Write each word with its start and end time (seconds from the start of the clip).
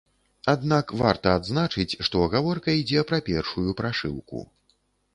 Аднак, 0.53 0.93
варта 1.01 1.35
адзначыць, 1.41 1.87
што 2.09 2.25
гаворка 2.39 2.69
ідзе 2.81 3.07
пра 3.13 3.23
першую 3.31 3.79
прашыўку. 3.83 4.47